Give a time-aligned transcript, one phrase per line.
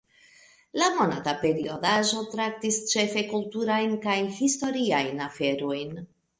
[0.81, 5.97] La monata periodaĵo traktis ĉefe kulturajn kaj historiajn aferojn.